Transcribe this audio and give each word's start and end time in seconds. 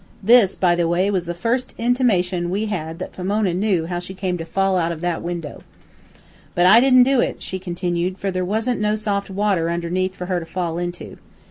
This, 0.23 0.55
by 0.55 0.73
the 0.73 0.87
way, 0.87 1.11
was 1.11 1.27
the 1.27 1.35
first 1.35 1.75
intimation 1.77 2.49
we 2.49 2.65
had 2.65 2.87
had 2.87 2.97
that 2.97 3.11
Pomona 3.11 3.53
knew 3.53 3.85
how 3.85 3.99
she 3.99 4.15
came 4.15 4.35
to 4.39 4.45
fall 4.45 4.75
out 4.75 4.91
of 4.91 4.99
that 5.01 5.21
window. 5.21 5.61
"But 6.55 6.65
I 6.65 6.79
didn't 6.79 7.03
do 7.03 7.19
it," 7.21 7.43
she 7.43 7.59
continued, 7.59 8.17
"for 8.17 8.31
there 8.31 8.43
wasn't 8.43 8.81
no 8.81 8.95
soft 8.95 9.29
water 9.29 9.69
underneath 9.69 10.15
for 10.15 10.25
her 10.25 10.39
to 10.39 10.45
fall 10.47 10.79
into. 10.79 11.19